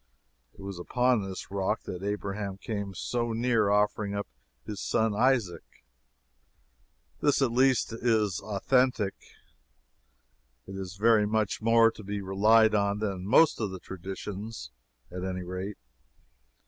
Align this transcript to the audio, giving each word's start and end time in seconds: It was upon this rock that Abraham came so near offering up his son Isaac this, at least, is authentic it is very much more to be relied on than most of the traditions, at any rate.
It 0.55 0.61
was 0.61 0.79
upon 0.79 1.21
this 1.29 1.51
rock 1.51 1.83
that 1.83 2.01
Abraham 2.01 2.57
came 2.57 2.95
so 2.95 3.33
near 3.33 3.69
offering 3.69 4.15
up 4.15 4.25
his 4.65 4.79
son 4.81 5.13
Isaac 5.13 5.61
this, 7.21 7.39
at 7.39 7.51
least, 7.51 7.93
is 7.93 8.39
authentic 8.39 9.13
it 10.65 10.73
is 10.75 10.95
very 10.95 11.27
much 11.27 11.61
more 11.61 11.91
to 11.91 12.03
be 12.03 12.19
relied 12.19 12.73
on 12.73 12.97
than 12.97 13.27
most 13.27 13.59
of 13.61 13.69
the 13.69 13.79
traditions, 13.79 14.71
at 15.11 15.23
any 15.23 15.43
rate. 15.43 15.77